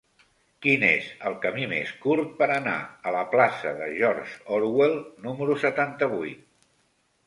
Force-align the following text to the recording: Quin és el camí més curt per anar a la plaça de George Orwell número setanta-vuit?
Quin 0.65 0.85
és 0.87 1.09
el 1.31 1.35
camí 1.43 1.67
més 1.73 1.91
curt 2.07 2.33
per 2.41 2.49
anar 2.55 2.75
a 3.11 3.15
la 3.19 3.23
plaça 3.37 3.77
de 3.83 3.93
George 4.01 4.59
Orwell 4.59 5.01
número 5.31 5.63
setanta-vuit? 5.71 6.49